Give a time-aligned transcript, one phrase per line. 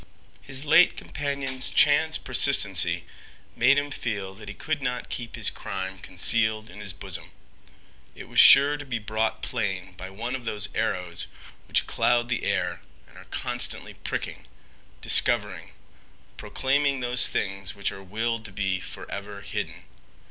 [0.41, 3.05] His late companion's chance persistency
[3.55, 7.29] made him feel that he could not keep his crime concealed in his bosom.
[8.15, 11.27] It was sure to be brought plain by one of those arrows
[11.67, 14.47] which cloud the air and are constantly pricking,
[15.01, 15.73] discovering,
[16.35, 19.83] proclaiming those things which are willed to be forever hidden.